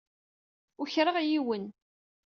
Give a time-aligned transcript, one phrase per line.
[0.81, 1.65] Ukreɣ yiwen.